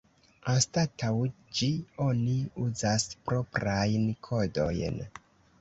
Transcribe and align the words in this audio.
Anstataŭ 0.53 1.11
ĝi 1.59 1.69
oni 2.07 2.35
uzas 2.65 3.07
proprajn 3.29 4.11
kodojn. 4.31 5.03